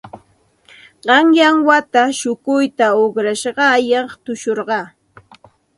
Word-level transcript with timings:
Qanyan 1.05 1.57
wata 1.67 2.03
shukuyta 2.19 2.87
uqrashqayaq 3.03 4.09
tushurqaa. 4.23 4.85